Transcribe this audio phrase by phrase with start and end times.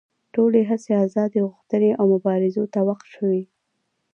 [0.33, 3.43] ټولې هڅې ازادي غوښتنې او مبارزو ته وقف شوې.